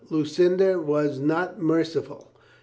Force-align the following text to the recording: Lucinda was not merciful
Lucinda 0.09 0.79
was 0.81 1.19
not 1.19 1.59
merciful 1.61 2.31